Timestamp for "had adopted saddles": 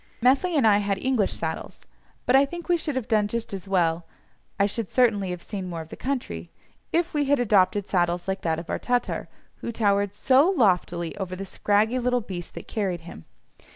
7.25-8.27